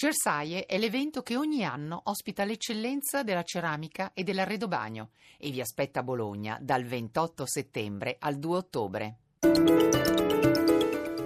[0.00, 6.00] Cersaie è l'evento che ogni anno ospita l'eccellenza della ceramica e dell'arredobagno e vi aspetta
[6.00, 9.16] a Bologna dal 28 settembre al 2 ottobre.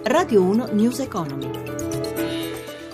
[0.03, 1.64] Radio 1 News Economy.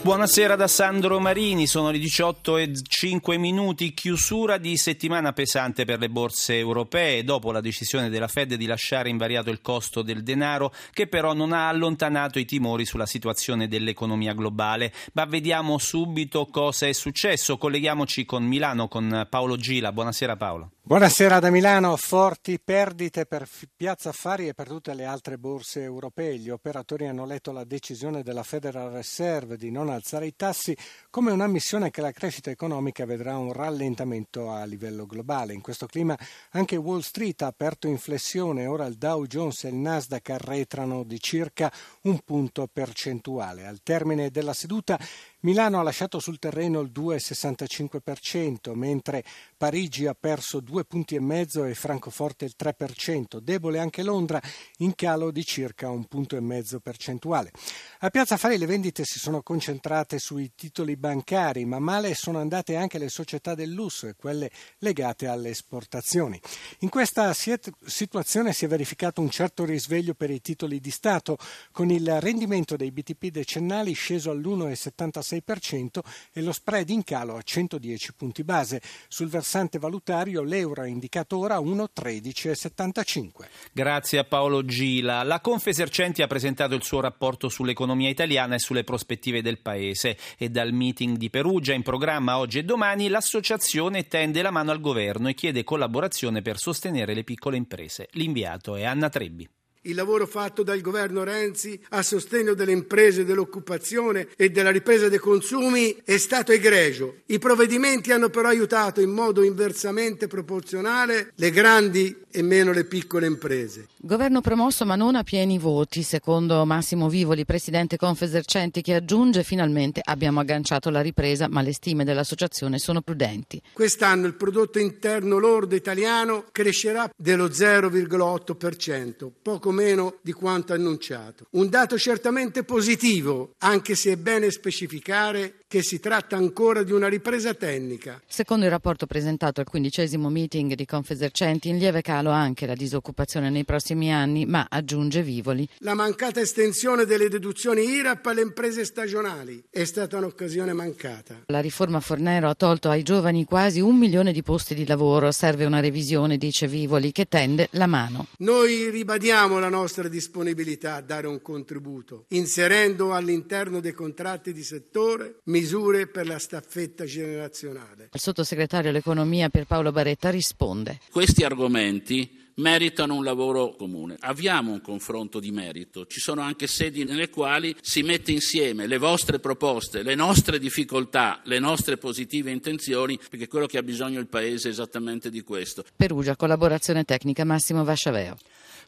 [0.02, 5.98] Buonasera da Sandro Marini, sono le 18 e 5 minuti, chiusura di settimana pesante per
[5.98, 10.72] le borse europee dopo la decisione della Fed di lasciare invariato il costo del denaro
[10.92, 14.90] che però non ha allontanato i timori sulla situazione dell'economia globale.
[15.12, 20.70] Ma vediamo subito cosa è successo, colleghiamoci con Milano con Paolo Gila, buonasera Paolo.
[20.90, 26.36] Buonasera da Milano, forti perdite per Piazza Affari e per tutte le altre borse europee.
[26.36, 30.76] Gli operatori hanno letto la decisione della Federal Reserve di non alzare i tassi
[31.08, 35.54] come un'ammissione che la crescita economica vedrà un rallentamento a livello globale.
[35.54, 36.18] In questo clima
[36.50, 41.04] anche Wall Street ha aperto in flessione, ora il Dow Jones e il Nasdaq arretrano
[41.04, 41.72] di circa
[42.02, 43.64] un punto percentuale.
[43.64, 44.98] Al termine della seduta
[45.42, 49.24] Milano ha lasciato sul terreno il 2,65%, mentre
[49.56, 53.38] Parigi ha perso due punti e Francoforte il 3%.
[53.38, 54.38] Debole anche Londra,
[54.78, 57.52] in calo di circa un punto e mezzo percentuale.
[58.00, 62.76] A Piazza Affari le vendite si sono concentrate sui titoli bancari, ma male sono andate
[62.76, 64.50] anche le società del lusso e quelle
[64.80, 66.38] legate alle esportazioni.
[66.80, 71.38] In questa situazione si è verificato un certo risveglio per i titoli di Stato,
[71.72, 76.00] con il rendimento dei BTP decennali sceso all'1,76 0,6%
[76.32, 78.80] e lo spread in calo a 110 punti base.
[79.08, 83.28] Sul versante valutario l'euro è indicato ora a 1,1375.
[83.72, 85.22] Grazie a Paolo Gila.
[85.22, 90.48] La Confesercenti ha presentato il suo rapporto sull'economia italiana e sulle prospettive del paese e
[90.48, 95.28] dal meeting di Perugia in programma oggi e domani l'associazione tende la mano al governo
[95.28, 98.08] e chiede collaborazione per sostenere le piccole imprese.
[98.12, 99.48] L'inviato è Anna Trebbi.
[99.84, 105.18] Il lavoro fatto dal governo Renzi a sostegno delle imprese, dell'occupazione e della ripresa dei
[105.18, 107.20] consumi è stato egregio.
[107.26, 113.26] I provvedimenti hanno però aiutato in modo inversamente proporzionale le grandi e meno le piccole
[113.26, 113.88] imprese.
[113.96, 120.02] Governo promosso ma non a pieni voti, secondo Massimo Vivoli, presidente Confesercenti, che aggiunge finalmente
[120.04, 123.60] abbiamo agganciato la ripresa ma le stime dell'associazione sono prudenti.
[123.72, 131.46] Quest'anno il prodotto interno lordo italiano crescerà dello 0,8%, poco poco meno di quanto annunciato.
[131.50, 137.06] Un dato certamente positivo, anche se è bene specificare che si tratta ancora di una
[137.06, 138.20] ripresa tecnica.
[138.26, 143.50] Secondo il rapporto presentato al quindicesimo meeting di Confesercenti, in lieve calo anche la disoccupazione
[143.50, 145.68] nei prossimi anni, ma aggiunge Vivoli.
[145.78, 151.42] La mancata estensione delle deduzioni IRAP alle imprese stagionali è stata un'occasione mancata.
[151.46, 155.30] La riforma Fornero ha tolto ai giovani quasi un milione di posti di lavoro.
[155.30, 158.26] Serve una revisione, dice Vivoli, che tende la mano.
[158.38, 165.36] Noi ribadiamo la nostra disponibilità a dare un contributo, inserendo all'interno dei contratti di settore
[165.60, 168.08] misure per la staffetta generazionale.
[168.12, 171.00] Il sottosegretario all'economia per Paolo Baretta risponde.
[171.10, 174.16] Questi argomenti meritano un lavoro comune.
[174.20, 178.98] Avviamo un confronto di merito, ci sono anche sedi nelle quali si mette insieme le
[178.98, 184.28] vostre proposte, le nostre difficoltà, le nostre positive intenzioni, perché quello che ha bisogno il
[184.28, 185.84] Paese è esattamente di questo.
[185.94, 188.36] Perugia, collaborazione tecnica Massimo Vasciaveo.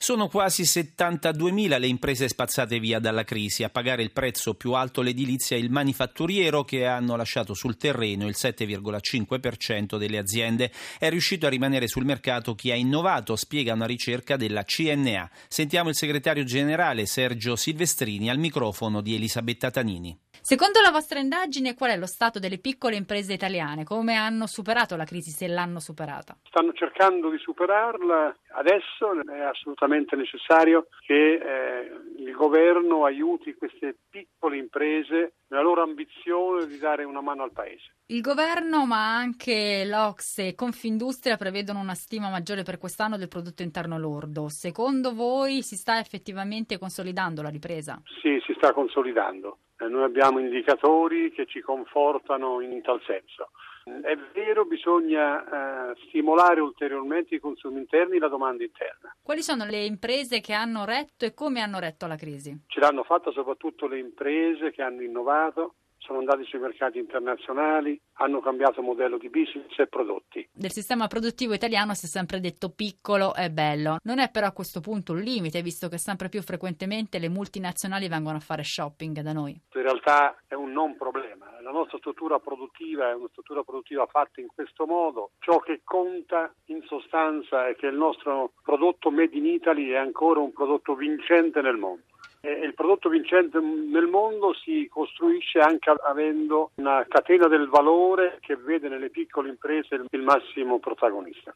[0.03, 3.63] Sono quasi 72.000 le imprese spazzate via dalla crisi.
[3.63, 8.27] A pagare il prezzo più alto l'edilizia e il manifatturiero che hanno lasciato sul terreno
[8.27, 10.73] il 7,5% delle aziende.
[10.99, 15.31] È riuscito a rimanere sul mercato chi ha innovato, spiega una ricerca della CNA.
[15.47, 20.19] Sentiamo il segretario generale Sergio Silvestrini al microfono di Elisabetta Tanini.
[20.45, 23.85] Secondo la vostra indagine, qual è lo stato delle piccole imprese italiane?
[23.85, 26.37] Come hanno superato la crisi, se l'hanno superata?
[26.43, 28.37] Stanno cercando di superarla.
[28.55, 36.67] Adesso è assolutamente necessario che eh, il governo aiuti queste piccole imprese nella loro ambizione
[36.67, 37.95] di dare una mano al Paese.
[38.07, 43.63] Il governo, ma anche l'Ox e Confindustria prevedono una stima maggiore per quest'anno del prodotto
[43.63, 44.49] interno lordo.
[44.49, 48.03] Secondo voi si sta effettivamente consolidando la ripresa?
[48.21, 49.59] Sì, si sta consolidando.
[49.83, 53.51] Eh, noi abbiamo indicatori che ci confortano in tal senso.
[53.85, 59.13] È vero, bisogna eh, stimolare ulteriormente i consumi interni e la domanda interna.
[59.21, 62.57] Quali sono le imprese che hanno retto e come hanno retto alla crisi?
[62.69, 68.41] Ce l'hanno fatta soprattutto le imprese che hanno innovato, sono andati sui mercati internazionali, hanno
[68.41, 69.89] cambiato modello di business e
[70.33, 70.49] prodotti.
[70.53, 73.99] Del sistema produttivo italiano si è sempre detto piccolo e bello.
[74.05, 78.09] Non è però a questo punto un limite, visto che sempre più frequentemente le multinazionali
[78.09, 79.61] vengono a fare shopping da noi.
[79.75, 81.61] In realtà è un non problema.
[81.61, 85.33] La nostra struttura produttiva è una struttura produttiva fatta in questo modo.
[85.39, 90.41] Ciò che conta in sostanza è che il nostro prodotto Made in Italy è ancora
[90.41, 92.05] un prodotto vincente nel mondo.
[92.45, 98.57] E il prodotto vincente nel mondo si costruisce anche avendo una catena del valore che
[98.57, 101.55] vede nelle piccole imprese il massimo protagonista.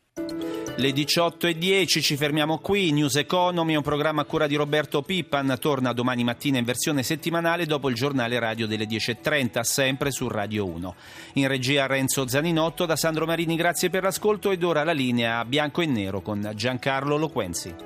[0.79, 2.93] Le 18 e 10 ci fermiamo qui.
[2.93, 7.67] News Economy, un programma a cura di Roberto Pippan, torna domani mattina in versione settimanale
[7.67, 10.95] dopo il giornale radio delle 10.30, sempre su Radio 1.
[11.35, 15.81] In regia Renzo Zaninotto, da Sandro Marini, grazie per l'ascolto ed ora la linea bianco
[15.81, 17.86] e nero con Giancarlo Loquenzi.